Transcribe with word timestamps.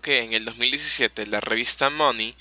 Que 0.00 0.22
en 0.22 0.32
el 0.32 0.44
2017 0.44 1.26
la 1.26 1.40
revista 1.40 1.90
Money 1.90 2.34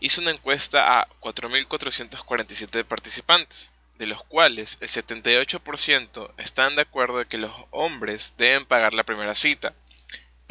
hizo 0.00 0.20
una 0.20 0.30
encuesta 0.30 1.00
a 1.00 1.08
4.447 1.20 2.84
participantes, 2.84 3.70
de 3.98 4.06
los 4.06 4.24
cuales 4.24 4.78
el 4.80 4.88
78% 4.88 6.32
están 6.38 6.74
de 6.76 6.82
acuerdo 6.82 7.18
de 7.18 7.26
que 7.26 7.38
los 7.38 7.52
hombres 7.70 8.34
deben 8.38 8.64
pagar 8.64 8.94
la 8.94 9.04
primera 9.04 9.34
cita, 9.34 9.74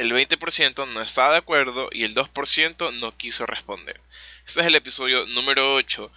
el 0.00 0.12
20% 0.12 0.88
no 0.88 1.02
estaba 1.02 1.32
de 1.32 1.38
acuerdo 1.40 1.90
y 1.92 2.04
el 2.04 2.14
2% 2.14 2.94
no 2.94 3.16
quiso 3.18 3.44
responder. 3.44 4.00
Este 4.46 4.62
es 4.62 4.66
el 4.66 4.74
episodio 4.74 5.26
número 5.26 5.74
8 5.74 6.10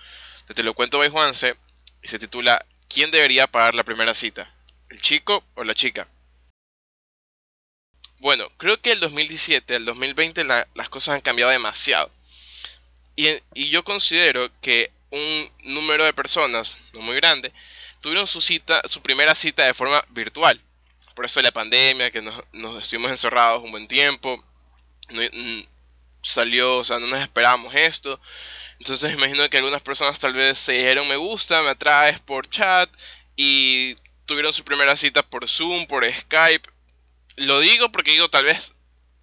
de 0.48 0.54
Te 0.54 0.64
lo 0.64 0.74
cuento 0.74 1.00
by 1.00 1.10
Juanse 1.10 1.58
y 2.02 2.08
se 2.08 2.18
titula 2.18 2.66
¿Quién 2.88 3.12
debería 3.12 3.46
pagar 3.46 3.76
la 3.76 3.84
primera 3.84 4.14
cita? 4.14 4.50
¿El 4.90 5.02
chico 5.02 5.44
o 5.56 5.66
la 5.66 5.76
chica? 5.76 6.08
Bueno, 8.24 8.50
creo 8.56 8.80
que 8.80 8.94
el 8.94 9.02
2017 9.02 9.76
al 9.76 9.84
2020 9.84 10.46
las 10.46 10.90
cosas 10.90 11.16
han 11.16 11.20
cambiado 11.20 11.52
demasiado. 11.52 12.10
Y, 13.18 13.28
yo 13.54 13.84
considero 13.84 14.50
que 14.62 14.92
un 15.12 15.52
número 15.66 16.06
de 16.06 16.14
personas, 16.14 16.78
no 16.94 17.02
muy 17.02 17.18
grande, 17.18 17.52
tuvieron 18.00 18.26
su 18.26 18.40
cita, 18.40 18.82
su 18.88 19.02
primera 19.02 19.36
cita 19.36 19.66
de 19.66 19.74
forma 19.74 20.06
virtual. 20.12 20.62
Por 21.16 21.26
eso 21.26 21.42
la 21.42 21.52
pandemia, 21.52 22.12
que 22.12 22.22
nos, 22.22 22.42
estuvimos 22.82 23.12
encerrados 23.12 23.62
un 23.62 23.72
buen 23.72 23.90
tiempo. 23.90 24.42
Mm, 25.10 25.64
salió, 26.22 26.78
o 26.78 26.86
sea, 26.86 27.00
no 27.00 27.08
nos 27.08 27.20
esperábamos 27.20 27.76
esto. 27.76 28.22
Entonces 28.80 29.12
imagino 29.12 29.50
que 29.50 29.58
algunas 29.58 29.82
personas 29.82 30.18
tal 30.18 30.32
vez 30.32 30.58
se 30.60 30.72
dijeron 30.72 31.10
me 31.10 31.18
gusta, 31.18 31.62
me 31.62 31.72
atraes 31.72 32.22
por 32.22 32.50
chat 32.50 32.90
y 33.36 33.96
tuvieron 34.26 34.54
su 34.54 34.64
primera 34.64 34.96
cita 34.96 35.24
por 35.24 35.50
Zoom, 35.50 35.88
por 35.88 36.06
Skype 36.10 36.73
lo 37.38 37.60
digo 37.60 37.92
porque 37.92 38.12
digo, 38.12 38.30
tal 38.30 38.46
vez 38.46 38.74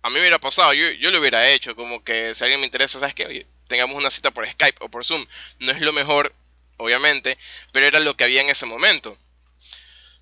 a 0.03 0.09
mí 0.09 0.15
me 0.15 0.21
hubiera 0.21 0.39
pasado, 0.39 0.73
yo, 0.73 0.91
yo 0.93 1.11
lo 1.11 1.21
hubiera 1.21 1.49
hecho, 1.51 1.77
como 1.77 2.03
que 2.03 2.35
si 2.35 2.43
alguien 2.45 2.61
me 2.61 2.67
interesa, 2.67 2.99
¿sabes 2.99 3.15
qué? 3.15 3.47
tengamos 3.71 3.97
una 3.97 4.11
cita 4.11 4.33
por 4.33 4.49
Skype 4.49 4.85
o 4.85 4.89
por 4.89 5.05
Zoom. 5.05 5.25
No 5.61 5.71
es 5.71 5.81
lo 5.81 5.93
mejor, 5.93 6.35
obviamente, 6.77 7.39
pero 7.73 7.87
era 7.87 8.01
lo 8.01 8.17
que 8.17 8.25
había 8.25 8.43
en 8.43 8.51
ese 8.51 8.67
momento. 8.67 9.17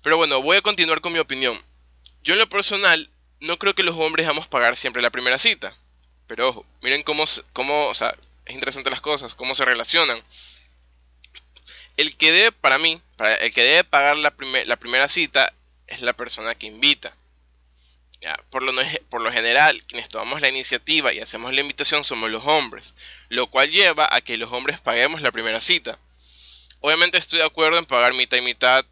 Pero 0.03 0.17
bueno, 0.17 0.41
voy 0.41 0.57
a 0.57 0.61
continuar 0.61 1.01
con 1.01 1.11
mi 1.11 1.19
opinión. 1.19 1.59
Yo 2.23 2.33
en 2.33 2.39
lo 2.39 2.47
personal, 2.47 3.09
no 3.39 3.57
creo 3.57 3.73
que 3.73 3.83
los 3.83 3.95
hombres 3.95 4.27
vamos 4.27 4.45
a 4.45 4.49
pagar 4.49 4.77
siempre 4.77 5.01
la 5.01 5.09
primera 5.09 5.39
cita. 5.39 5.75
Pero 6.27 6.49
ojo, 6.49 6.65
miren 6.81 7.01
cómo, 7.01 7.25
cómo 7.53 7.87
o 7.87 7.95
sea, 7.95 8.15
es 8.45 8.53
interesante 8.53 8.91
las 8.91 9.01
cosas, 9.01 9.33
cómo 9.33 9.55
se 9.55 9.65
relacionan. 9.65 10.21
El 11.97 12.15
que 12.15 12.31
debe, 12.31 12.51
para 12.51 12.77
mí, 12.77 13.01
para 13.17 13.35
el 13.35 13.51
que 13.51 13.63
debe 13.63 13.83
pagar 13.83 14.15
la, 14.15 14.33
la 14.65 14.75
primera 14.75 15.09
cita 15.09 15.51
es 15.87 16.01
la 16.01 16.13
persona 16.13 16.53
que 16.53 16.67
invita. 16.67 17.15
Por, 18.49 18.63
lo, 19.21 19.31
general, 19.31 19.81
quienes 19.87 20.09
tomamos 20.09 20.41
la 20.41 20.49
iniciativa 20.49 21.13
y 21.13 21.19
hacemos 21.19 21.53
la 21.53 21.61
invitación 21.61 22.03
somos 22.03 22.29
los 22.29 22.45
hombres, 22.45 22.93
lo 23.29 23.47
cual 23.47 23.71
lleva 23.71 24.09
a 24.11 24.19
que 24.19 24.37
los 24.37 24.51
hombres 24.51 24.79
paguemos 24.79 25.21
la 25.21 25.31
primera 25.31 25.61
cita. 25.61 25.97
Obviamente 26.81 27.17
estoy 27.17 27.39
de 27.39 27.45
acuerdo 27.45 27.77
en 27.77 27.85
pagar 27.85 28.13
mitad 28.13 28.37
y 28.37 28.41
mitad. 28.41 28.85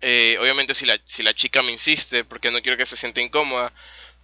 Eh, 0.00 0.36
obviamente 0.40 0.74
si 0.74 0.86
la, 0.86 1.34
chica 1.34 1.62
me 1.62 1.72
insiste, 1.72 2.24
porque 2.24 2.50
no 2.50 2.62
quiero 2.62 2.78
que 2.78 2.86
se 2.86 2.96
sienta 2.96 3.20
incómoda. 3.20 3.72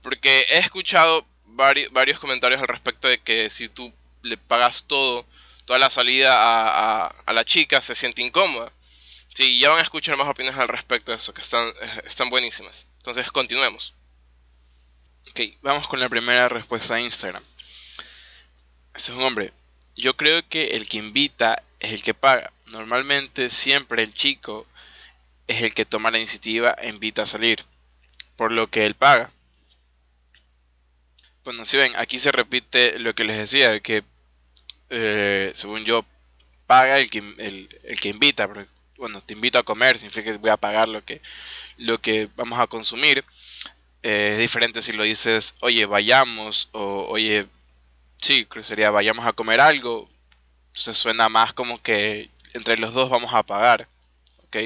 Porque 0.03 0.47
he 0.51 0.59
escuchado 0.59 1.27
varios 1.45 2.21
comentarios 2.21 2.61
al 2.61 2.69
respecto 2.69 3.09
de 3.09 3.19
que 3.19 3.51
si 3.51 3.69
tú 3.69 3.93
le 4.23 4.37
pagas 4.37 4.85
todo, 4.87 5.27
toda 5.65 5.79
la 5.81 5.91
salida 5.91 6.37
a, 6.41 7.07
a, 7.27 7.33
la 7.33 7.45
chica, 7.45 7.83
se 7.83 7.97
siente 7.97 8.23
incómoda. 8.23 8.73
Sí, 9.35 9.59
ya 9.59 9.71
van 9.71 9.81
a 9.81 9.83
escuchar 9.83 10.17
más 10.17 10.29
opiniones 10.29 10.61
al 10.61 10.69
respecto 10.69 11.11
de 11.11 11.19
eso, 11.19 11.35
que 11.35 11.41
están, 11.41 11.69
eh, 11.69 12.03
están 12.07 12.31
buenísimas. 12.31 12.87
Entonces, 12.99 13.31
continuemos. 13.31 13.95
Ok, 15.31 15.41
vamos 15.63 15.87
con 15.89 16.01
la 16.01 16.09
primera 16.09 16.49
respuesta 16.49 16.95
de 16.95 17.03
Instagram. 17.03 17.43
Este 18.95 19.13
es 19.13 19.19
un 19.19 19.23
hombre. 19.23 19.53
Yo 19.95 20.17
creo 20.17 20.47
que 20.49 20.77
el 20.77 20.89
que 20.89 20.99
invita 20.99 21.63
es 21.81 21.93
el 21.93 22.03
que 22.03 22.15
paga. 22.15 22.53
Normalmente 22.67 23.51
siempre 23.51 24.03
el 24.03 24.15
chico 24.15 24.67
es 25.47 25.63
el 25.63 25.75
que 25.75 25.85
toma 25.85 26.11
la 26.11 26.19
iniciativa 26.19 26.75
e 26.81 26.89
invita 26.89 27.23
a 27.23 27.27
salir. 27.27 27.65
Por 28.37 28.53
lo 28.53 28.69
que 28.69 28.87
él 28.87 28.95
paga. 28.95 29.31
Bueno, 31.45 31.65
si 31.65 31.77
ven, 31.77 31.93
aquí 31.97 32.19
se 32.19 32.33
repite 32.33 32.99
lo 32.99 33.15
que 33.15 33.25
les 33.25 33.39
decía, 33.39 33.79
que 33.81 34.05
eh, 34.91 35.53
según 35.55 35.85
yo, 35.85 36.05
paga 36.67 36.99
el 36.99 37.11
que, 37.11 37.19
el, 37.19 37.69
que 38.01 38.09
invita. 38.09 38.49
bueno, 38.97 39.21
te 39.23 39.35
invito 39.35 39.59
a 39.59 39.63
comer, 39.63 39.99
significa 39.99 40.33
que 40.33 40.39
voy 40.39 40.51
a 40.51 40.57
pagar 40.57 40.89
lo 40.89 41.05
que, 41.05 41.21
lo 41.77 42.01
que 42.01 42.29
vamos 42.37 42.59
a 42.59 42.67
consumir. 42.67 43.25
Eh, 44.03 44.31
es 44.33 44.39
diferente 44.39 44.83
si 44.83 44.93
lo 44.93 45.03
dices, 45.03 45.55
oye, 45.61 45.87
vayamos, 45.87 46.69
o 46.73 47.07
oye, 47.09 47.47
sí, 48.21 48.47
sería 48.63 48.91
vayamos 48.91 49.27
a 49.27 49.33
comer 49.33 49.61
algo. 49.61 50.09
Se 50.73 50.95
suena 50.95 51.29
más 51.29 51.53
como 51.53 51.83
que 51.83 52.31
entre 52.55 52.79
los 52.79 52.95
dos 52.95 53.11
vamos 53.11 53.35
a 53.35 53.43
pagar. 53.43 53.89
¿Ok? 54.45 54.57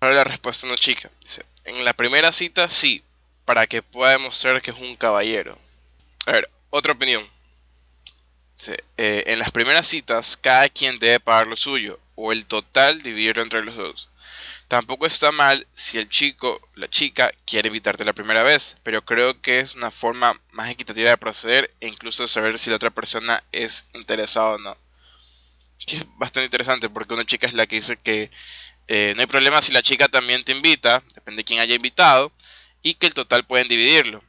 Ahora 0.00 0.16
la 0.16 0.24
respuesta 0.24 0.66
no 0.66 0.76
chica. 0.76 1.10
Dice, 1.20 1.44
en 1.64 1.84
la 1.84 1.92
primera 1.92 2.32
cita 2.32 2.68
sí, 2.68 3.02
para 3.44 3.66
que 3.66 3.82
pueda 3.82 4.12
demostrar 4.12 4.62
que 4.62 4.70
es 4.70 4.78
un 4.78 4.96
caballero. 4.96 5.58
A 6.26 6.32
ver, 6.32 6.50
otra 6.70 6.92
opinión. 6.92 7.26
Eh, 8.96 9.24
en 9.26 9.38
las 9.38 9.50
primeras 9.50 9.86
citas, 9.86 10.36
cada 10.36 10.68
quien 10.68 10.98
debe 10.98 11.18
pagar 11.18 11.46
lo 11.46 11.56
suyo, 11.56 11.98
o 12.14 12.32
el 12.32 12.44
total 12.44 13.02
dividirlo 13.02 13.42
entre 13.42 13.64
los 13.64 13.74
dos. 13.74 14.09
Tampoco 14.70 15.04
está 15.04 15.32
mal 15.32 15.66
si 15.74 15.98
el 15.98 16.08
chico, 16.08 16.60
la 16.76 16.88
chica, 16.88 17.32
quiere 17.44 17.66
invitarte 17.66 18.04
la 18.04 18.12
primera 18.12 18.44
vez, 18.44 18.76
pero 18.84 19.04
creo 19.04 19.42
que 19.42 19.58
es 19.58 19.74
una 19.74 19.90
forma 19.90 20.40
más 20.52 20.70
equitativa 20.70 21.10
de 21.10 21.16
proceder 21.16 21.72
e 21.80 21.88
incluso 21.88 22.22
de 22.22 22.28
saber 22.28 22.56
si 22.56 22.70
la 22.70 22.76
otra 22.76 22.90
persona 22.90 23.42
es 23.50 23.84
interesada 23.94 24.50
o 24.50 24.58
no. 24.58 24.76
Que 25.84 25.96
es 25.96 26.06
bastante 26.18 26.44
interesante 26.44 26.88
porque 26.88 27.14
una 27.14 27.24
chica 27.24 27.48
es 27.48 27.52
la 27.52 27.66
que 27.66 27.74
dice 27.74 27.96
que 27.96 28.30
eh, 28.86 29.12
no 29.16 29.22
hay 29.22 29.26
problema 29.26 29.60
si 29.60 29.72
la 29.72 29.82
chica 29.82 30.06
también 30.06 30.44
te 30.44 30.52
invita, 30.52 31.02
depende 31.16 31.38
de 31.38 31.44
quién 31.44 31.58
haya 31.58 31.74
invitado, 31.74 32.30
y 32.80 32.94
que 32.94 33.08
el 33.08 33.14
total 33.14 33.44
pueden 33.44 33.66
dividirlo. 33.66 34.22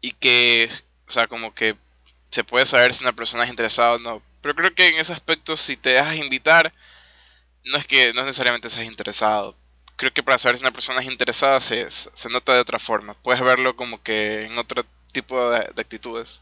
Y 0.00 0.12
que, 0.12 0.70
o 1.08 1.10
sea, 1.10 1.26
como 1.26 1.54
que 1.54 1.76
se 2.30 2.42
puede 2.42 2.64
saber 2.64 2.94
si 2.94 3.04
una 3.04 3.12
persona 3.12 3.44
es 3.44 3.50
interesada 3.50 3.96
o 3.96 3.98
no. 3.98 4.22
Pero 4.40 4.54
creo 4.54 4.74
que 4.74 4.88
en 4.88 4.94
ese 4.94 5.12
aspecto, 5.12 5.58
si 5.58 5.76
te 5.76 5.90
dejas 5.90 6.16
invitar, 6.16 6.72
no 7.66 7.78
es 7.78 7.86
que 7.86 8.12
no 8.14 8.24
necesariamente 8.24 8.70
seas 8.70 8.86
interesado. 8.86 9.56
Creo 9.96 10.12
que 10.12 10.22
para 10.22 10.38
saber 10.38 10.56
si 10.56 10.62
una 10.62 10.72
persona 10.72 11.00
es 11.00 11.06
interesada 11.06 11.60
se, 11.60 11.90
se 11.90 12.28
nota 12.30 12.54
de 12.54 12.60
otra 12.60 12.78
forma. 12.78 13.14
Puedes 13.14 13.42
verlo 13.42 13.76
como 13.76 14.02
que 14.02 14.44
en 14.44 14.56
otro 14.58 14.84
tipo 15.12 15.50
de, 15.50 15.58
actitudes. 15.80 16.40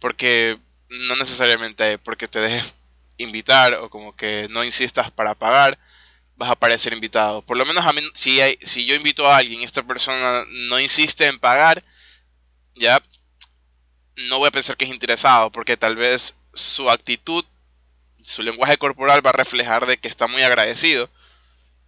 Porque 0.00 0.58
no 0.88 1.16
necesariamente 1.16 1.98
porque 1.98 2.28
te 2.28 2.40
dejes 2.40 2.72
invitar 3.18 3.74
o 3.74 3.90
como 3.90 4.14
que 4.14 4.46
no 4.50 4.64
insistas 4.64 5.10
para 5.10 5.34
pagar, 5.34 5.78
vas 6.36 6.50
a 6.50 6.56
parecer 6.56 6.92
invitado. 6.92 7.42
Por 7.42 7.56
lo 7.56 7.66
menos 7.66 7.84
a 7.84 7.92
mí, 7.92 8.02
si, 8.14 8.40
hay, 8.40 8.58
si 8.62 8.86
yo 8.86 8.94
invito 8.94 9.26
a 9.26 9.38
alguien 9.38 9.60
y 9.60 9.64
esta 9.64 9.82
persona 9.82 10.44
no 10.48 10.80
insiste 10.80 11.26
en 11.26 11.38
pagar, 11.38 11.82
ya 12.74 13.02
no 14.28 14.38
voy 14.38 14.48
a 14.48 14.52
pensar 14.52 14.76
que 14.76 14.84
es 14.84 14.90
interesado, 14.90 15.50
porque 15.50 15.76
tal 15.76 15.96
vez 15.96 16.34
su 16.54 16.88
actitud 16.90 17.44
su 18.26 18.42
lenguaje 18.42 18.76
corporal 18.76 19.24
va 19.24 19.30
a 19.30 19.34
reflejar 19.34 19.86
de 19.86 19.98
que 19.98 20.08
está 20.08 20.26
muy 20.26 20.42
agradecido 20.42 21.08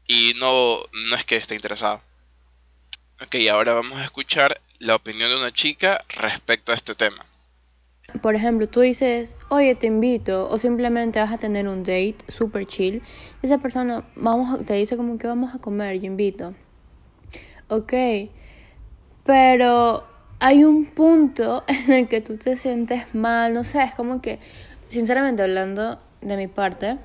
y 0.06 0.34
no, 0.37 0.78
no 1.09 1.16
es 1.16 1.25
que 1.25 1.37
esté 1.37 1.56
interesado. 1.56 2.00
Ok, 3.21 3.34
ahora 3.51 3.74
vamos 3.74 3.98
a 3.98 4.04
escuchar 4.04 4.60
la 4.78 4.95
opinión 4.95 5.30
de 5.30 5.36
una 5.36 5.53
chica 5.53 6.04
respecto 6.09 6.71
a 6.71 6.77
este 6.77 6.95
tema. 6.95 7.27
Por 8.22 8.36
ejemplo, 8.36 8.68
tú 8.68 8.80
dices, 8.80 9.36
oye, 9.48 9.74
te 9.74 9.89
invito, 9.89 10.48
o 10.48 10.59
simplemente 10.59 11.18
vas 11.18 11.33
a 11.33 11.39
tener 11.39 11.66
un 11.66 11.83
date 11.83 12.18
super 12.28 12.65
chill. 12.65 13.03
esa 13.42 13.59
persona 13.59 14.04
vamos 14.15 14.65
te 14.65 14.74
dice 14.74 14.97
como 14.97 15.18
que 15.18 15.27
vamos 15.27 15.57
a 15.57 15.59
comer, 15.59 15.98
yo 15.98 16.07
invito. 16.07 16.54
Ok, 17.68 17.92
pero 19.24 20.07
hay 20.39 20.63
un 20.63 20.86
punto 20.86 21.65
en 21.66 21.92
el 21.92 22.09
que 22.09 22.21
tú 22.21 22.39
te 22.39 22.57
sientes 22.57 23.13
mal, 23.13 23.53
no 23.53 23.65
sé, 23.65 23.83
es 23.83 23.95
como 23.97 24.22
que, 24.22 24.39
sinceramente 24.86 25.42
hablando, 25.42 26.01
de 26.20 26.36
mi 26.36 26.47
parte. 26.47 26.98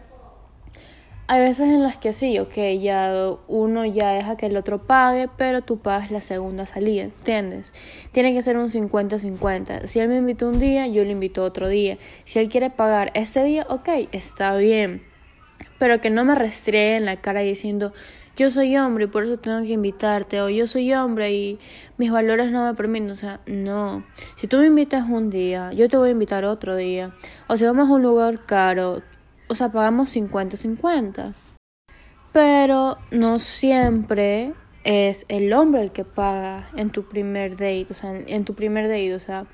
Hay 1.27 1.39
veces 1.39 1.69
en 1.69 1.81
las 1.83 1.97
que 1.97 2.11
sí, 2.11 2.37
ok, 2.37 2.53
ya 2.81 3.31
uno 3.47 3.85
ya 3.85 4.11
deja 4.11 4.35
que 4.35 4.47
el 4.47 4.57
otro 4.57 4.85
pague, 4.85 5.29
pero 5.37 5.61
tú 5.61 5.79
pagas 5.79 6.11
la 6.11 6.19
segunda 6.19 6.65
salida, 6.65 7.03
¿entiendes? 7.03 7.73
Tiene 8.11 8.33
que 8.33 8.41
ser 8.41 8.57
un 8.57 8.67
50-50. 8.67 9.85
Si 9.87 9.99
él 9.99 10.09
me 10.09 10.17
invitó 10.17 10.49
un 10.49 10.59
día, 10.59 10.85
yo 10.87 11.03
le 11.05 11.11
invito 11.11 11.45
otro 11.45 11.69
día. 11.69 11.97
Si 12.25 12.39
él 12.39 12.49
quiere 12.49 12.69
pagar 12.69 13.11
ese 13.15 13.43
día, 13.45 13.65
ok, 13.69 13.87
está 14.11 14.55
bien. 14.57 15.01
Pero 15.79 16.01
que 16.01 16.09
no 16.09 16.25
me 16.25 16.35
restriegue 16.35 16.97
en 16.97 17.05
la 17.05 17.15
cara 17.15 17.39
diciendo, 17.39 17.93
yo 18.35 18.49
soy 18.49 18.75
hombre 18.77 19.05
y 19.05 19.07
por 19.07 19.23
eso 19.23 19.37
tengo 19.37 19.61
que 19.61 19.73
invitarte, 19.73 20.41
o 20.41 20.49
yo 20.49 20.67
soy 20.67 20.93
hombre 20.93 21.31
y 21.31 21.59
mis 21.97 22.11
valores 22.11 22.51
no 22.51 22.65
me 22.65 22.73
permiten, 22.73 23.11
o 23.11 23.15
sea, 23.15 23.39
no. 23.45 24.03
Si 24.37 24.47
tú 24.47 24.57
me 24.57 24.67
invitas 24.67 25.07
un 25.07 25.29
día, 25.29 25.71
yo 25.73 25.87
te 25.87 25.97
voy 25.97 26.09
a 26.09 26.11
invitar 26.11 26.43
otro 26.45 26.75
día, 26.75 27.13
o 27.47 27.57
si 27.57 27.65
vamos 27.65 27.89
a 27.89 27.93
un 27.93 28.03
lugar 28.03 28.45
caro, 28.45 29.01
o 29.47 29.55
sea, 29.55 29.71
pagamos 29.71 30.15
50-50. 30.15 31.33
Pero 32.31 32.97
no 33.11 33.37
siempre 33.37 34.53
es 34.83 35.25
el 35.29 35.53
hombre 35.53 35.83
el 35.83 35.91
que 35.91 36.03
paga 36.03 36.69
en 36.75 36.89
tu 36.89 37.03
primer 37.03 37.51
date, 37.51 37.87
o 37.91 37.93
sea, 37.93 38.15
en 38.15 38.45
tu 38.45 38.55
primer 38.55 38.87
date, 38.87 39.13
o 39.13 39.19
sea, 39.19 39.45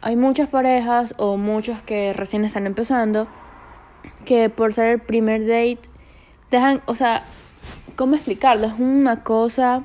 hay 0.00 0.14
muchas 0.14 0.48
parejas 0.48 1.14
o 1.18 1.36
muchos 1.36 1.82
que 1.82 2.12
recién 2.12 2.44
están 2.44 2.66
empezando 2.66 3.26
que 4.24 4.50
por 4.50 4.72
ser 4.72 4.88
el 4.88 5.00
primer 5.00 5.42
date 5.42 5.80
dejan, 6.50 6.82
o 6.86 6.94
sea, 6.94 7.24
¿cómo 7.96 8.14
explicarlo? 8.14 8.66
Es 8.66 8.78
una 8.78 9.24
cosa 9.24 9.84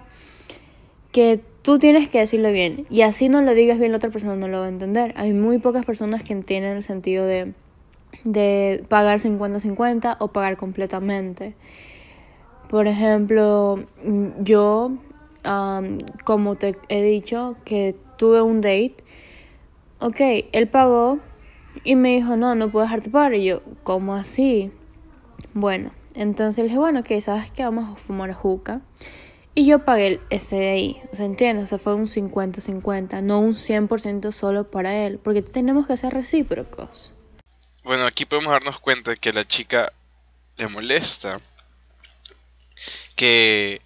que 1.11 1.41
tú 1.61 1.79
tienes 1.79 2.09
que 2.09 2.19
decirlo 2.19 2.51
bien 2.51 2.85
y 2.89 3.01
así 3.01 3.29
no 3.29 3.41
lo 3.41 3.53
digas 3.53 3.79
bien 3.79 3.91
la 3.91 3.97
otra 3.97 4.09
persona 4.09 4.35
no 4.35 4.47
lo 4.47 4.59
va 4.59 4.65
a 4.65 4.69
entender. 4.69 5.13
Hay 5.17 5.33
muy 5.33 5.57
pocas 5.57 5.85
personas 5.85 6.23
que 6.23 6.33
entienden 6.33 6.77
el 6.77 6.83
sentido 6.83 7.25
de 7.25 7.53
de 8.23 8.83
pagar 8.87 9.19
50-50 9.19 10.17
o 10.19 10.29
pagar 10.29 10.57
completamente. 10.57 11.55
Por 12.69 12.87
ejemplo, 12.87 13.79
yo, 14.39 14.91
como 16.23 16.55
te 16.55 16.75
he 16.89 17.03
dicho, 17.03 17.55
que 17.65 17.95
tuve 18.17 18.41
un 18.41 18.61
date, 18.61 18.95
ok, 19.99 20.19
él 20.51 20.67
pagó 20.67 21.19
y 21.83 21.95
me 21.95 22.15
dijo, 22.15 22.37
no, 22.37 22.55
no 22.55 22.71
puedo 22.71 22.85
dejarte 22.85 23.09
pagar. 23.09 23.33
Y 23.33 23.45
yo, 23.45 23.61
¿cómo 23.83 24.15
así? 24.15 24.71
Bueno, 25.53 25.91
entonces 26.15 26.57
le 26.59 26.63
dije, 26.65 26.77
bueno, 26.77 27.01
ok, 27.01 27.19
¿sabes 27.19 27.51
qué? 27.51 27.63
Vamos 27.63 27.89
a 27.89 27.95
fumar 27.95 28.33
juca. 28.33 28.81
Y 29.53 29.65
yo 29.65 29.79
pagué 29.79 30.21
ese 30.29 30.55
de 30.55 30.69
ahí, 30.69 31.01
¿se 31.11 31.25
entiende? 31.25 31.63
O 31.63 31.67
sea, 31.67 31.77
fue 31.77 31.93
un 31.93 32.07
50-50, 32.07 33.21
no 33.21 33.39
un 33.39 33.53
100% 33.53 34.31
solo 34.31 34.71
para 34.71 35.05
él, 35.05 35.19
porque 35.21 35.41
tenemos 35.41 35.87
que 35.87 35.97
ser 35.97 36.13
recíprocos. 36.13 37.11
Bueno, 37.83 38.05
aquí 38.05 38.25
podemos 38.25 38.53
darnos 38.53 38.79
cuenta 38.79 39.15
que 39.15 39.29
a 39.29 39.33
la 39.33 39.45
chica 39.45 39.91
le 40.57 40.67
molesta 40.67 41.41
que, 43.15 43.81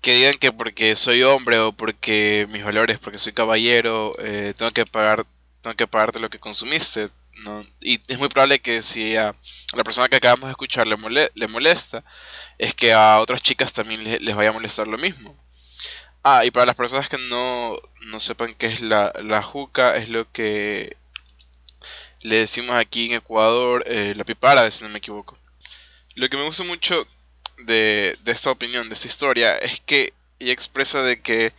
que 0.00 0.14
digan 0.14 0.38
que 0.38 0.52
porque 0.52 0.94
soy 0.94 1.22
hombre 1.24 1.58
o 1.58 1.72
porque 1.72 2.46
mis 2.50 2.64
valores, 2.64 2.98
porque 2.98 3.18
soy 3.18 3.32
caballero, 3.32 4.12
eh, 4.20 4.54
tengo 4.56 4.70
que 4.70 4.86
pagar 4.86 5.26
tengo 5.62 5.76
que 5.76 5.86
pagarte 5.86 6.18
lo 6.18 6.28
que 6.28 6.38
consumiste. 6.38 7.08
¿No? 7.36 7.66
Y 7.80 8.00
es 8.08 8.18
muy 8.18 8.28
probable 8.28 8.60
que 8.60 8.82
si 8.82 9.16
a, 9.16 9.34
la 9.74 9.84
persona 9.84 10.08
que 10.08 10.16
acabamos 10.16 10.48
de 10.48 10.52
escuchar 10.52 10.86
le, 10.86 11.30
le 11.34 11.48
molesta, 11.48 12.04
es 12.58 12.74
que 12.74 12.92
a 12.92 13.20
otras 13.20 13.42
chicas 13.42 13.72
también 13.72 14.04
les, 14.04 14.34
vaya 14.34 14.50
a 14.50 14.52
molestar 14.52 14.86
lo 14.86 14.98
mismo. 14.98 15.36
Ah, 16.22 16.44
y 16.44 16.50
para 16.50 16.66
las 16.66 16.76
personas 16.76 17.08
que 17.08 17.18
no, 17.18 17.76
no 18.02 18.20
sepan 18.20 18.54
qué 18.54 18.66
es 18.66 18.80
la, 18.80 19.12
la 19.22 19.42
juca, 19.42 19.96
es 19.96 20.08
lo 20.08 20.30
que 20.30 20.96
le 22.20 22.36
decimos 22.36 22.76
aquí 22.76 23.06
en 23.06 23.14
Ecuador 23.14 23.82
eh, 23.86 24.14
la 24.16 24.24
pipara, 24.24 24.70
si 24.70 24.84
no 24.84 24.90
me 24.90 24.98
equivoco. 24.98 25.36
Lo 26.14 26.28
que 26.28 26.36
me 26.36 26.44
gusta 26.44 26.62
mucho 26.62 27.06
de, 27.64 28.16
de 28.22 28.32
esta 28.32 28.50
opinión, 28.50 28.88
de 28.88 28.94
esta 28.94 29.08
historia, 29.08 29.58
es 29.58 29.80
que 29.80 30.12
ella 30.38 30.52
expresa 30.52 31.02
de 31.02 31.20
que 31.20 31.52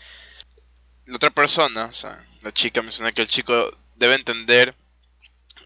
la 1.06 1.18
otra 1.18 1.32
persona, 1.32 1.86
o 1.86 1.94
sea, 1.94 2.26
la 2.42 2.54
chica 2.54 2.82
menciona 2.82 3.12
que 3.12 3.22
el 3.22 3.28
chico 3.28 3.76
debe 3.96 4.16
entender 4.16 4.76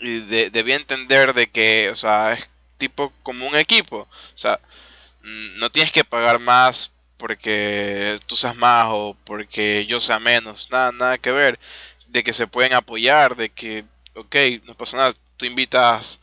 y 0.01 0.19
debía 0.49 0.75
entender 0.75 1.33
de 1.33 1.47
que, 1.47 1.89
o 1.91 1.95
sea, 1.95 2.33
es 2.33 2.47
tipo 2.77 3.11
como 3.23 3.47
un 3.47 3.55
equipo, 3.55 4.07
o 4.35 4.37
sea, 4.37 4.59
no 5.23 5.71
tienes 5.71 5.91
que 5.91 6.03
pagar 6.03 6.39
más 6.39 6.91
porque 7.17 8.19
tú 8.27 8.35
seas 8.35 8.55
más 8.55 8.85
o 8.89 9.17
porque 9.25 9.85
yo 9.87 9.99
sea 9.99 10.19
menos, 10.19 10.67
nada, 10.71 10.91
nada 10.91 11.17
que 11.17 11.31
ver, 11.31 11.59
de 12.07 12.23
que 12.23 12.33
se 12.33 12.47
pueden 12.47 12.73
apoyar, 12.73 13.35
de 13.35 13.49
que 13.49 13.85
ok, 14.15 14.35
no 14.65 14.75
pasa 14.75 14.97
nada, 14.97 15.15
tú 15.37 15.45
invitas 15.45 16.19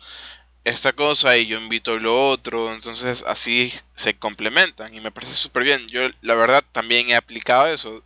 esta 0.64 0.92
cosa 0.92 1.36
y 1.36 1.46
yo 1.46 1.58
invito 1.58 1.98
lo 1.98 2.30
otro, 2.30 2.72
entonces 2.72 3.22
así 3.26 3.72
se 3.94 4.14
complementan 4.16 4.94
y 4.94 5.00
me 5.00 5.12
parece 5.12 5.34
súper 5.34 5.64
bien. 5.64 5.86
Yo 5.88 6.08
la 6.22 6.34
verdad 6.34 6.64
también 6.72 7.10
he 7.10 7.16
aplicado 7.16 7.66
eso, 7.68 8.02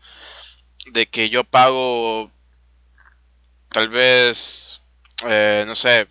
de 0.93 1.07
que 1.07 1.31
yo 1.31 1.45
pago 1.45 2.31
tal 3.71 3.89
vez, 3.89 4.78
eh, 5.27 5.65
no 5.67 5.75
sé, 5.75 6.07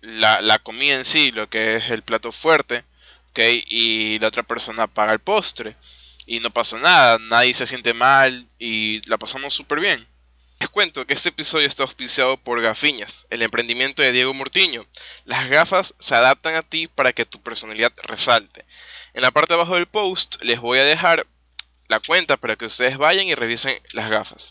la, 0.00 0.40
la 0.40 0.58
comida 0.58 0.96
en 0.96 1.04
sí, 1.04 1.32
lo 1.32 1.48
que 1.48 1.76
es 1.76 1.90
el 1.90 2.02
plato 2.02 2.32
fuerte, 2.32 2.84
ok, 3.30 3.38
y 3.66 4.18
la 4.18 4.28
otra 4.28 4.42
persona 4.42 4.86
paga 4.86 5.12
el 5.12 5.18
postre 5.18 5.76
y 6.26 6.40
no 6.40 6.50
pasa 6.50 6.78
nada, 6.78 7.18
nadie 7.18 7.54
se 7.54 7.66
siente 7.66 7.94
mal 7.94 8.46
y 8.58 9.00
la 9.08 9.18
pasamos 9.18 9.54
súper 9.54 9.80
bien. 9.80 10.06
Les 10.60 10.68
cuento 10.68 11.06
que 11.06 11.14
este 11.14 11.28
episodio 11.28 11.66
está 11.66 11.84
auspiciado 11.84 12.36
por 12.36 12.60
Gafiñas, 12.60 13.26
el 13.30 13.42
emprendimiento 13.42 14.02
de 14.02 14.10
Diego 14.10 14.34
Mortiño. 14.34 14.84
Las 15.24 15.48
gafas 15.48 15.94
se 16.00 16.16
adaptan 16.16 16.56
a 16.56 16.62
ti 16.62 16.88
para 16.88 17.12
que 17.12 17.24
tu 17.24 17.40
personalidad 17.40 17.92
resalte. 18.02 18.64
En 19.14 19.22
la 19.22 19.30
parte 19.30 19.54
de 19.54 19.60
abajo 19.60 19.76
del 19.76 19.86
post 19.86 20.42
les 20.42 20.60
voy 20.60 20.80
a 20.80 20.84
dejar 20.84 21.26
la 21.86 22.00
cuenta 22.00 22.36
para 22.36 22.56
que 22.56 22.66
ustedes 22.66 22.98
vayan 22.98 23.26
y 23.26 23.34
revisen 23.34 23.80
las 23.92 24.10
gafas. 24.10 24.50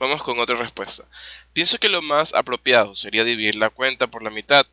Vamos 0.00 0.22
con 0.22 0.38
otra 0.40 0.56
respuesta. 0.56 1.04
Pienso 1.52 1.78
que 1.78 1.90
lo 1.90 2.00
más 2.00 2.32
apropiado 2.32 2.94
sería 2.94 3.22
dividir 3.22 3.56
la 3.56 3.68
cuenta 3.68 4.06
por 4.06 4.22
la 4.22 4.30
mitad, 4.30 4.66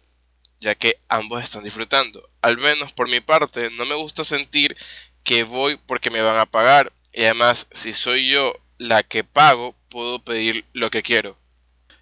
ya 0.61 0.73
que 0.73 0.97
ambos 1.09 1.43
están 1.43 1.65
disfrutando. 1.65 2.29
Al 2.41 2.57
menos 2.57 2.93
por 2.93 3.09
mi 3.09 3.19
parte, 3.19 3.69
no 3.71 3.85
me 3.85 3.95
gusta 3.95 4.23
sentir 4.23 4.77
que 5.25 5.43
voy 5.43 5.77
porque 5.85 6.09
me 6.09 6.21
van 6.21 6.39
a 6.39 6.45
pagar. 6.45 6.93
Y 7.11 7.25
además, 7.25 7.67
si 7.73 7.91
soy 7.91 8.29
yo 8.29 8.53
la 8.77 9.03
que 9.03 9.25
pago, 9.25 9.75
puedo 9.89 10.19
pedir 10.19 10.63
lo 10.71 10.89
que 10.89 11.03
quiero. 11.03 11.37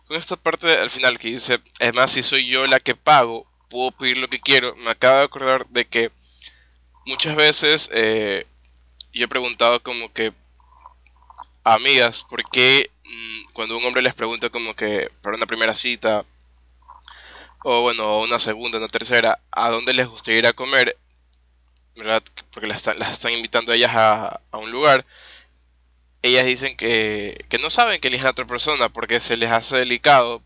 Con 0.07 0.18
esta 0.18 0.36
parte 0.36 0.71
al 0.78 0.92
final 0.92 1.18
que 1.18 1.30
dice, 1.30 1.60
además 1.80 2.12
si 2.12 2.21
soy 2.21 2.48
yo 2.48 2.68
la 2.68 2.80
que 2.80 2.94
pago, 2.94 3.48
puedo 3.71 3.89
pedir 3.89 4.19
lo 4.19 4.28
que 4.28 4.39
quiero, 4.39 4.75
me 4.75 4.92
acabo 4.92 5.18
de 5.18 5.24
acordar 5.24 5.68
de 5.69 5.86
que 5.86 6.12
muchas 7.07 7.36
veces 7.36 7.89
eh, 7.92 8.45
yo 9.13 9.25
he 9.25 9.28
preguntado 9.28 9.81
como 9.81 10.13
que 10.13 10.31
amigas, 11.63 12.24
¿por 12.30 12.48
qué 12.51 12.92
cuando 13.66 13.80
un 13.80 13.86
hombre 13.86 14.04
les 14.04 14.14
pregunta 14.14 14.52
como 14.52 14.76
que 14.76 15.10
para 15.24 15.38
una 15.38 15.48
primera 15.48 15.74
cita, 15.74 16.24
o 17.64 17.82
bueno, 17.82 18.20
una 18.20 18.38
segunda, 18.38 18.78
una 18.78 18.88
tercera, 18.88 19.40
¿a 19.52 19.72
dónde 19.72 19.92
les 19.94 20.08
gustaría 20.08 20.40
ir 20.40 20.48
a 20.48 20.54
comer? 20.54 20.96
¿Verdad? 21.96 22.22
Porque 22.52 22.68
las, 22.68 22.86
están 23.12 23.32
invitando 23.32 23.72
a 23.72 23.76
ellas 23.76 23.92
a, 23.96 24.42
a 24.52 24.58
un 24.60 24.70
lugar 24.70 25.04
ellas 26.22 26.45
dicen 26.45 26.78
que, 26.78 27.45
que 27.50 27.57
no 27.60 27.69
saben 27.69 28.02
que 28.02 28.07
eligen 28.07 28.28
a 28.28 28.31
otra 28.31 28.45
persona 28.45 28.90
porque 28.90 29.19
se 29.19 29.38
les 29.38 29.52
hace 29.52 29.78
delicado. 29.78 30.44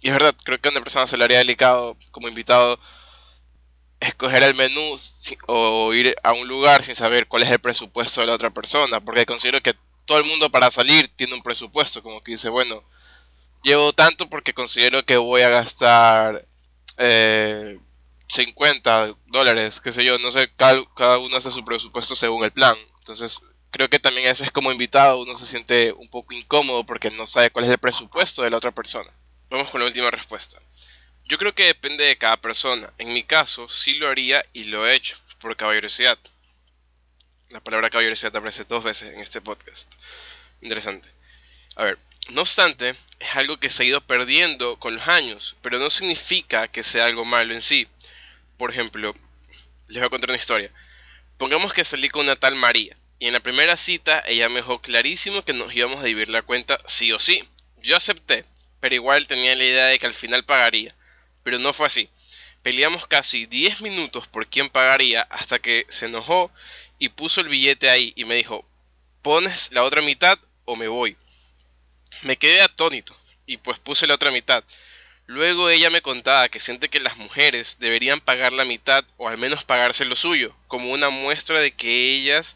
Y 0.00 0.08
es 0.08 0.14
verdad, 0.14 0.34
creo 0.44 0.60
que 0.60 0.68
a 0.68 0.72
una 0.72 0.82
persona 0.82 1.06
se 1.06 1.16
le 1.16 1.24
haría 1.24 1.38
delicado 1.38 1.96
como 2.10 2.28
invitado 2.28 2.78
escoger 4.00 4.42
el 4.42 4.54
menú 4.54 4.96
o 5.46 5.94
ir 5.94 6.16
a 6.22 6.32
un 6.32 6.48
lugar 6.48 6.82
sin 6.84 6.96
saber 6.96 7.28
cuál 7.28 7.42
es 7.44 7.50
el 7.50 7.60
presupuesto 7.60 8.20
de 8.20 8.26
la 8.28 8.34
otra 8.34 8.50
persona. 8.50 9.00
Porque 9.00 9.26
considero 9.26 9.62
que 9.62 9.74
todo 10.04 10.18
el 10.18 10.24
mundo 10.24 10.50
para 10.50 10.70
salir 10.70 11.08
tiene 11.16 11.34
un 11.34 11.42
presupuesto. 11.42 12.02
Como 12.02 12.20
que 12.20 12.32
dice, 12.32 12.48
bueno, 12.48 12.84
llevo 13.62 13.92
tanto 13.92 14.28
porque 14.28 14.54
considero 14.54 15.04
que 15.04 15.16
voy 15.16 15.42
a 15.42 15.50
gastar 15.50 16.46
eh, 16.98 17.78
50 18.28 19.14
dólares, 19.26 19.80
qué 19.80 19.92
sé 19.92 20.04
yo, 20.04 20.18
no 20.18 20.32
sé, 20.32 20.50
cada, 20.56 21.18
uno 21.18 21.36
hace 21.36 21.50
su 21.50 21.64
presupuesto 21.64 22.16
según 22.16 22.44
el 22.44 22.52
plan. 22.52 22.76
Entonces 22.98 23.42
creo 23.70 23.88
que 23.88 23.98
también 23.98 24.26
a 24.26 24.30
veces 24.30 24.50
como 24.50 24.72
invitado 24.72 25.22
uno 25.22 25.38
se 25.38 25.46
siente 25.46 25.92
un 25.92 26.08
poco 26.08 26.34
incómodo 26.34 26.84
porque 26.84 27.10
no 27.10 27.26
sabe 27.26 27.50
cuál 27.50 27.64
es 27.64 27.70
el 27.70 27.78
presupuesto 27.78 28.42
de 28.42 28.50
la 28.50 28.56
otra 28.56 28.72
persona. 28.72 29.10
Vamos 29.50 29.70
con 29.70 29.80
la 29.80 29.86
última 29.86 30.10
respuesta. 30.10 30.60
Yo 31.24 31.38
creo 31.38 31.54
que 31.54 31.64
depende 31.64 32.04
de 32.04 32.18
cada 32.18 32.36
persona. 32.38 32.92
En 32.98 33.12
mi 33.12 33.22
caso, 33.22 33.68
sí 33.68 33.94
lo 33.94 34.08
haría 34.08 34.44
y 34.52 34.64
lo 34.64 34.86
he 34.86 34.94
hecho, 34.94 35.16
por 35.40 35.56
caballerosidad. 35.56 36.18
La 37.52 37.60
palabra 37.60 37.90
caballerosidad 37.90 38.34
aparece 38.34 38.64
dos 38.64 38.82
veces 38.82 39.12
en 39.12 39.20
este 39.20 39.42
podcast. 39.42 39.86
Interesante. 40.62 41.06
A 41.76 41.84
ver, 41.84 41.98
no 42.30 42.40
obstante, 42.40 42.94
es 43.20 43.36
algo 43.36 43.60
que 43.60 43.68
se 43.68 43.82
ha 43.82 43.86
ido 43.86 44.00
perdiendo 44.00 44.78
con 44.78 44.94
los 44.94 45.06
años, 45.06 45.54
pero 45.60 45.78
no 45.78 45.90
significa 45.90 46.68
que 46.68 46.82
sea 46.82 47.04
algo 47.04 47.26
malo 47.26 47.52
en 47.52 47.60
sí. 47.60 47.86
Por 48.56 48.70
ejemplo, 48.70 49.14
les 49.88 49.98
voy 49.98 50.06
a 50.06 50.10
contar 50.10 50.30
una 50.30 50.38
historia. 50.38 50.70
Pongamos 51.36 51.74
que 51.74 51.84
salí 51.84 52.08
con 52.08 52.22
una 52.22 52.36
tal 52.36 52.54
María 52.54 52.96
y 53.18 53.26
en 53.26 53.34
la 53.34 53.40
primera 53.40 53.76
cita 53.76 54.24
ella 54.26 54.48
me 54.48 54.56
dejó 54.56 54.80
clarísimo 54.80 55.42
que 55.42 55.52
nos 55.52 55.74
íbamos 55.74 56.00
a 56.00 56.06
dividir 56.06 56.30
la 56.30 56.40
cuenta 56.40 56.80
sí 56.86 57.12
o 57.12 57.20
sí. 57.20 57.46
Yo 57.82 57.98
acepté, 57.98 58.46
pero 58.80 58.94
igual 58.94 59.26
tenía 59.26 59.54
la 59.54 59.64
idea 59.64 59.86
de 59.86 59.98
que 59.98 60.06
al 60.06 60.14
final 60.14 60.46
pagaría. 60.46 60.94
Pero 61.42 61.58
no 61.58 61.74
fue 61.74 61.86
así. 61.86 62.08
Peleamos 62.62 63.06
casi 63.08 63.44
10 63.44 63.80
minutos 63.80 64.26
por 64.28 64.46
quién 64.46 64.70
pagaría 64.70 65.22
hasta 65.22 65.58
que 65.58 65.84
se 65.90 66.06
enojó 66.06 66.50
y 67.02 67.08
puso 67.08 67.40
el 67.40 67.48
billete 67.48 67.90
ahí 67.90 68.12
y 68.14 68.24
me 68.24 68.36
dijo, 68.36 68.64
¿pones 69.22 69.72
la 69.72 69.82
otra 69.82 70.00
mitad 70.02 70.38
o 70.64 70.76
me 70.76 70.86
voy? 70.86 71.16
Me 72.22 72.36
quedé 72.36 72.60
atónito 72.60 73.12
y 73.44 73.56
pues 73.56 73.80
puse 73.80 74.06
la 74.06 74.14
otra 74.14 74.30
mitad. 74.30 74.62
Luego 75.26 75.68
ella 75.68 75.90
me 75.90 76.00
contaba 76.00 76.48
que 76.48 76.60
siente 76.60 76.90
que 76.90 77.00
las 77.00 77.16
mujeres 77.16 77.76
deberían 77.80 78.20
pagar 78.20 78.52
la 78.52 78.64
mitad 78.64 79.04
o 79.16 79.26
al 79.26 79.36
menos 79.36 79.64
pagarse 79.64 80.04
lo 80.04 80.14
suyo, 80.14 80.54
como 80.68 80.92
una 80.92 81.10
muestra 81.10 81.58
de 81.58 81.72
que 81.72 82.12
ellas 82.12 82.54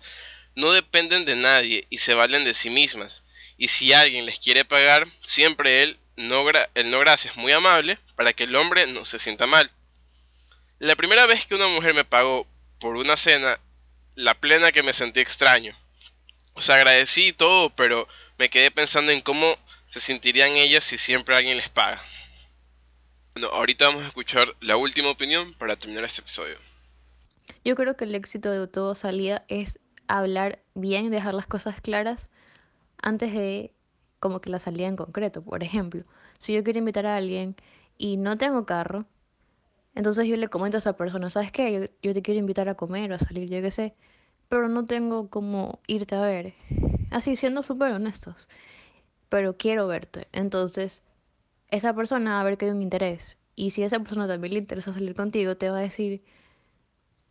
no 0.54 0.70
dependen 0.70 1.24
de 1.24 1.34
nadie 1.34 1.84
y 1.90 1.98
se 1.98 2.14
valen 2.14 2.44
de 2.44 2.54
sí 2.54 2.70
mismas. 2.70 3.24
Y 3.58 3.66
si 3.66 3.94
alguien 3.94 4.26
les 4.26 4.38
quiere 4.38 4.64
pagar, 4.64 5.08
siempre 5.24 5.82
él 5.82 5.98
no, 6.14 6.44
el 6.76 6.90
no 6.92 7.00
gracias 7.00 7.34
muy 7.34 7.50
amable 7.50 7.98
para 8.14 8.32
que 8.32 8.44
el 8.44 8.54
hombre 8.54 8.86
no 8.86 9.06
se 9.06 9.18
sienta 9.18 9.46
mal. 9.48 9.72
La 10.78 10.94
primera 10.94 11.26
vez 11.26 11.46
que 11.46 11.56
una 11.56 11.66
mujer 11.66 11.94
me 11.94 12.04
pagó 12.04 12.46
por 12.78 12.94
una 12.94 13.16
cena, 13.16 13.58
la 14.16 14.34
plena 14.34 14.72
que 14.72 14.82
me 14.82 14.92
sentí 14.92 15.20
extraño. 15.20 15.76
O 16.54 16.62
sea, 16.62 16.76
agradecí 16.76 17.32
todo, 17.32 17.70
pero 17.70 18.08
me 18.38 18.48
quedé 18.48 18.70
pensando 18.70 19.12
en 19.12 19.20
cómo 19.20 19.54
se 19.90 20.00
sentirían 20.00 20.56
ellas 20.56 20.84
si 20.84 20.98
siempre 20.98 21.36
alguien 21.36 21.58
les 21.58 21.68
paga. 21.68 22.02
Bueno, 23.34 23.48
ahorita 23.48 23.86
vamos 23.86 24.04
a 24.04 24.08
escuchar 24.08 24.56
la 24.60 24.76
última 24.78 25.10
opinión 25.10 25.54
para 25.54 25.76
terminar 25.76 26.04
este 26.04 26.22
episodio. 26.22 26.56
Yo 27.64 27.76
creo 27.76 27.96
que 27.96 28.04
el 28.04 28.14
éxito 28.14 28.50
de 28.50 28.66
todo 28.66 28.94
salida 28.94 29.44
es 29.48 29.78
hablar 30.08 30.60
bien, 30.74 31.10
dejar 31.10 31.34
las 31.34 31.46
cosas 31.46 31.80
claras 31.80 32.30
antes 33.02 33.32
de 33.32 33.72
como 34.18 34.40
que 34.40 34.50
la 34.50 34.58
salida 34.58 34.86
en 34.86 34.96
concreto. 34.96 35.42
Por 35.42 35.62
ejemplo, 35.62 36.04
si 36.38 36.54
yo 36.54 36.64
quiero 36.64 36.78
invitar 36.78 37.04
a 37.04 37.16
alguien 37.16 37.54
y 37.98 38.16
no 38.16 38.38
tengo 38.38 38.64
carro, 38.64 39.04
entonces 39.96 40.26
yo 40.26 40.36
le 40.36 40.48
comento 40.48 40.76
a 40.76 40.78
esa 40.78 40.94
persona, 40.94 41.30
¿sabes 41.30 41.50
qué? 41.50 41.90
Yo, 42.02 42.14
te 42.14 42.22
quiero 42.22 42.38
invitar 42.38 42.68
a 42.68 42.76
comer 42.76 43.12
o 43.12 43.14
a 43.16 43.18
salir, 43.18 43.48
yo 43.48 43.62
qué 43.62 43.70
sé, 43.70 43.94
pero 44.48 44.68
no 44.68 44.84
tengo 44.84 45.30
como 45.30 45.80
irte 45.86 46.14
a 46.14 46.20
ver. 46.20 46.54
Así, 47.10 47.34
siendo 47.34 47.62
súper 47.62 47.92
honestos. 47.92 48.48
Pero 49.30 49.56
quiero 49.56 49.88
verte. 49.88 50.28
Entonces, 50.32 51.02
esa 51.70 51.94
persona 51.94 52.34
va 52.34 52.40
a 52.42 52.44
ver 52.44 52.58
que 52.58 52.66
hay 52.66 52.72
un 52.72 52.82
interés. 52.82 53.38
Y 53.56 53.70
si 53.70 53.84
esa 53.84 53.98
persona 54.00 54.28
también 54.28 54.52
le 54.54 54.60
interesa 54.60 54.92
salir 54.92 55.14
contigo, 55.14 55.56
te 55.56 55.70
va 55.70 55.78
a 55.78 55.82
decir, 55.82 56.22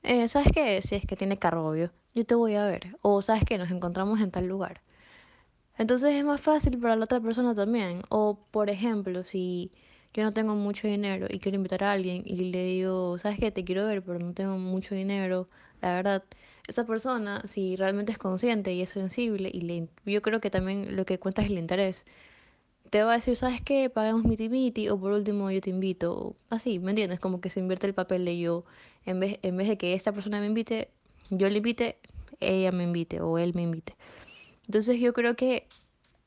eh, 0.04 0.28
¿sabes 0.28 0.50
qué? 0.54 0.82
Si 0.82 0.96
es 0.96 1.06
que 1.06 1.16
tiene 1.16 1.38
carro, 1.38 1.68
obvio, 1.68 1.92
yo 2.16 2.26
te 2.26 2.36
voy 2.36 2.56
a 2.56 2.66
ver. 2.66 2.98
O 3.02 3.22
¿sabes 3.22 3.44
qué? 3.46 3.60
Nos 3.60 3.70
encontramos 3.70 4.20
en 4.22 4.32
tal 4.32 4.48
lugar. 4.48 4.82
Entonces 5.78 6.16
es 6.16 6.24
más 6.26 6.42
fácil 6.42 6.80
para 6.80 6.96
la 6.96 7.06
otra 7.06 7.20
persona 7.22 7.54
también. 7.54 8.04
O, 8.10 8.40
por 8.52 8.70
ejemplo, 8.72 9.24
si 9.24 9.72
yo 10.16 10.24
no 10.24 10.34
tengo 10.34 10.56
mucho 10.56 10.88
dinero 10.88 11.28
y 11.30 11.40
quiero 11.40 11.58
invitar 11.58 11.84
a 11.84 11.92
alguien 11.92 12.24
y 12.26 12.36
le 12.52 12.64
digo, 12.64 13.18
¿sabes 13.18 13.38
qué? 13.38 13.52
Te 13.52 13.66
quiero 13.66 13.86
ver, 13.86 14.02
pero 14.02 14.18
no 14.20 14.34
tengo 14.34 14.58
mucho 14.58 14.96
dinero, 14.96 15.50
la 15.82 15.96
verdad, 15.96 16.24
esa 16.68 16.86
persona, 16.86 17.42
si 17.48 17.76
realmente 17.76 18.14
es 18.14 18.18
consciente 18.18 18.74
y 18.74 18.82
es 18.82 18.90
sensible, 18.92 19.52
y 19.54 19.62
le, 19.62 19.90
yo 20.06 20.22
creo 20.22 20.40
que 20.40 20.50
también 20.50 20.96
lo 20.96 21.06
que 21.06 21.20
cuenta 21.20 21.42
es 21.42 21.50
el 21.50 21.58
interés, 21.58 22.06
te 22.90 23.04
va 23.04 23.14
a 23.14 23.16
decir, 23.16 23.36
¿sabes 23.36 23.62
qué? 23.62 23.90
Pagamos 23.90 24.24
mi 24.24 24.38
miti 24.50 24.88
o 24.90 24.98
por 24.98 25.12
último 25.12 25.52
yo 25.52 25.60
te 25.60 25.70
invito. 25.70 26.36
así, 26.50 26.80
¿me 26.80 26.92
entiendes? 26.92 27.20
Como 27.20 27.42
que 27.42 27.50
se 27.50 27.60
invierte 27.60 27.88
el 27.88 27.94
papel 27.94 28.24
de 28.24 28.40
yo, 28.40 28.64
en 29.06 29.20
vez, 29.20 29.40
en 29.42 29.58
vez 29.58 29.68
de 29.68 29.78
que 29.78 29.94
esta 29.96 30.14
persona 30.14 30.40
me 30.40 30.48
invite, 30.48 30.90
yo 31.30 31.50
le 31.50 31.58
invite, 31.58 31.98
ella 32.40 32.72
me 32.72 32.86
invite 32.86 33.20
o 33.20 33.38
él 33.38 33.54
me 33.54 33.64
invite. 33.64 33.96
Entonces 34.68 35.00
yo 35.00 35.14
creo 35.14 35.36
que 35.36 35.68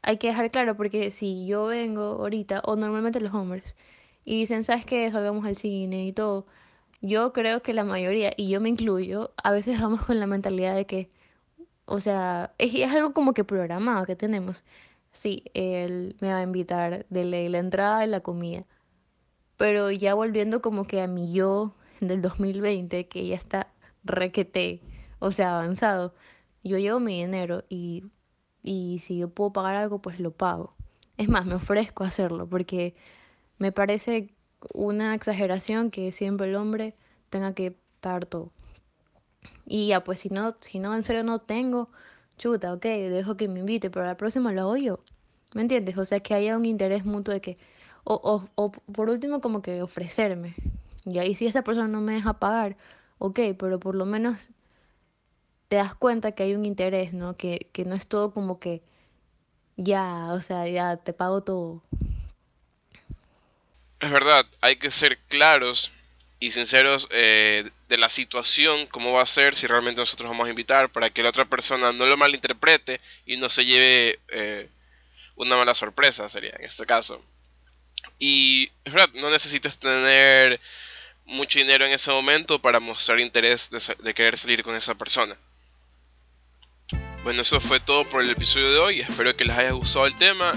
hay 0.03 0.19
que 0.19 0.29
dejar 0.29 0.51
claro 0.51 0.77
porque 0.77 1.11
si 1.11 1.47
yo 1.47 1.67
vengo 1.67 2.03
ahorita, 2.03 2.63
o 2.65 2.77
normalmente 2.77 3.21
los 3.21 3.35
hombres, 3.35 3.77
y 4.25 4.41
dicen, 4.41 4.65
¿sabes 4.65 4.85
qué? 4.85 5.11
Salgamos 5.11 5.45
al 5.47 5.57
cine 5.57 6.07
y 6.07 6.13
todo. 6.13 6.47
Yo 7.01 7.33
creo 7.33 7.63
que 7.63 7.73
la 7.75 7.85
mayoría, 7.85 8.33
y 8.37 8.51
yo 8.51 8.61
me 8.61 8.69
incluyo, 8.71 9.33
a 9.43 9.53
veces 9.53 9.81
vamos 9.81 10.03
con 10.05 10.21
la 10.21 10.27
mentalidad 10.27 10.75
de 10.75 10.87
que, 10.87 11.11
o 11.87 12.01
sea, 12.01 12.55
es, 12.59 12.75
algo 12.93 13.13
como 13.15 13.35
que 13.35 13.45
programado 13.45 14.07
que 14.07 14.17
tenemos. 14.17 14.65
Sí, 15.13 15.45
él 15.55 16.17
me 16.21 16.29
va 16.33 16.39
a 16.39 16.43
invitar 16.43 17.07
de 17.11 17.25
ley 17.25 17.49
la 17.49 17.59
entrada 17.59 18.05
y 18.05 18.09
la 18.09 18.21
comida. 18.21 18.65
Pero 19.57 19.91
ya 19.91 20.15
volviendo 20.15 20.63
como 20.63 20.87
que 20.87 21.01
a 21.03 21.07
mi 21.07 21.33
yo 21.33 21.75
del 22.01 22.23
2020, 22.23 23.09
que 23.09 23.27
ya 23.27 23.37
está 23.37 23.67
requete, 24.05 24.81
o 25.21 25.33
sea, 25.33 25.57
avanzado, 25.59 26.15
yo 26.65 26.79
llevo 26.79 27.01
mi 27.01 27.21
dinero 27.21 27.65
y 27.69 28.05
y 28.63 28.99
si 28.99 29.19
yo 29.19 29.29
puedo 29.29 29.53
pagar 29.53 29.77
algo, 29.77 30.01
pues 30.01 30.21
lo 30.21 30.31
pago. 30.31 30.75
Es 31.17 31.29
más, 31.29 31.47
me 31.47 31.55
ofrezco 31.55 32.05
a 32.05 32.09
hacerlo 32.09 32.47
porque 32.49 32.95
me 33.59 33.73
parece 33.73 34.31
una 34.75 35.15
exageración 35.15 35.91
que 35.91 36.13
siempre 36.13 36.49
el 36.49 36.57
hombre 36.57 36.95
tenga 37.31 37.55
que 37.55 37.77
pagar 38.01 38.27
todo. 38.27 38.51
Y 39.67 39.89
ya, 39.89 40.05
pues 40.05 40.21
si 40.21 40.31
no, 40.31 40.57
si 40.61 40.79
no, 40.79 40.95
en 40.95 41.03
serio 41.03 41.23
no 41.25 41.41
tengo, 41.41 41.91
chuta, 42.39 42.73
ok, 42.73 42.83
dejo 42.83 43.37
que 43.37 43.49
me 43.49 43.61
invite, 43.61 43.91
pero 43.91 44.07
la 44.07 44.17
próxima 44.17 44.53
lo 44.53 44.63
hago 44.63 44.77
yo. 44.77 45.01
¿Me 45.55 45.63
entiendes? 45.63 45.97
O 45.99 46.05
sea, 46.05 46.21
que 46.21 46.35
haya 46.35 46.57
un 46.57 46.65
interés 46.67 47.05
mutuo 47.05 47.35
de 47.35 47.41
que, 47.41 47.59
o, 48.05 48.15
o, 48.15 48.49
o 48.55 48.73
por 48.73 49.11
último, 49.11 49.41
como 49.41 49.63
que 49.63 49.83
ofrecerme. 49.83 50.55
Y 51.05 51.19
ahí 51.19 51.35
si 51.35 51.47
esa 51.47 51.63
persona 51.63 51.89
no 51.89 52.01
me 52.01 52.15
deja 52.15 52.39
pagar, 52.39 52.77
ok, 53.19 53.41
pero 53.59 53.79
por 53.81 53.95
lo 53.95 54.07
menos 54.07 54.51
te 55.69 55.77
das 55.77 55.95
cuenta 55.95 56.33
que 56.33 56.43
hay 56.43 56.55
un 56.55 56.65
interés, 56.65 57.13
¿no? 57.13 57.37
Que, 57.37 57.69
que 57.73 57.85
no 57.85 57.95
es 57.95 58.07
todo 58.07 58.33
como 58.33 58.59
que 58.59 58.83
ya, 59.77 60.33
o 60.33 60.41
sea, 60.41 60.67
ya 60.67 60.97
te 60.97 61.13
pago 61.13 61.43
todo. 61.43 61.83
Es 64.01 64.11
verdad, 64.11 64.47
hay 64.61 64.77
que 64.77 64.91
ser 64.91 65.19
claros 65.29 65.91
y 66.41 66.53
sinceros 66.53 67.09
eh, 67.11 67.71
de 67.89 67.99
la 67.99 68.09
situación, 68.09 68.87
cómo 68.87 69.13
va 69.13 69.23
a 69.23 69.27
ser, 69.27 69.57
si 69.57 69.67
realmente 69.67 70.01
nosotros 70.01 70.29
vamos 70.29 70.47
a 70.47 70.51
invitar, 70.51 70.91
para 70.91 71.11
que 71.11 71.23
la 71.23 71.31
otra 71.31 71.45
persona 71.45 71.93
no 71.93 72.07
lo 72.07 72.17
malinterprete 72.17 73.01
y 73.27 73.37
no 73.37 73.49
se 73.49 73.65
lleve 73.65 74.21
eh, 74.29 74.69
una 75.37 75.57
mala 75.57 75.75
sorpresa, 75.75 76.29
sería 76.29 76.55
en 76.59 76.65
este 76.65 76.87
caso. 76.87 77.23
Y 78.19 78.71
es 78.85 78.93
verdad, 78.93 79.11
no 79.15 79.31
necesitas 79.31 79.79
tener 79.79 80.61
mucho 81.25 81.59
dinero 81.59 81.85
en 81.85 81.93
ese 81.93 82.11
momento 82.11 82.61
para 82.61 82.81
mostrar 82.81 83.21
interés 83.21 83.69
de, 83.71 83.81
de 84.03 84.15
querer 84.15 84.37
salir 84.39 84.63
con 84.63 84.77
esa 84.77 84.95
persona. 84.95 85.37
Bueno, 87.29 87.43
eso 87.43 87.61
fue 87.61 87.79
todo 87.79 88.05
por 88.05 88.23
el 88.23 88.31
episodio 88.31 88.71
de 88.71 88.79
hoy. 88.79 89.01
Espero 89.01 89.37
que 89.37 89.45
les 89.45 89.55
haya 89.55 89.73
gustado 89.73 90.07
el 90.07 90.15
tema. 90.15 90.51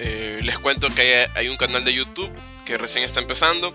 Eh, 0.00 0.40
les 0.42 0.58
cuento 0.58 0.92
que 0.92 1.28
hay, 1.32 1.46
un 1.46 1.56
canal 1.56 1.84
de 1.84 1.94
YouTube 1.94 2.28
que 2.66 2.76
recién 2.76 3.04
está 3.04 3.20
empezando. 3.20 3.72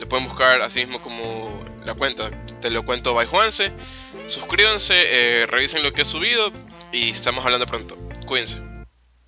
Le 0.00 0.06
pueden 0.06 0.26
buscar 0.26 0.62
así 0.62 0.78
mismo 0.78 1.02
como 1.02 1.62
la 1.84 1.92
cuenta. 1.92 2.30
Te 2.62 2.70
lo 2.70 2.86
cuento 2.86 3.12
by 3.12 3.26
Juanse. 3.26 3.70
Suscríbanse, 4.28 4.94
eh, 4.96 5.44
revisen 5.44 5.82
lo 5.82 5.92
que 5.92 6.00
he 6.00 6.04
subido 6.06 6.50
y 6.90 7.10
estamos 7.10 7.44
hablando 7.44 7.66
pronto. 7.66 7.98
Cuídense. 8.24 8.63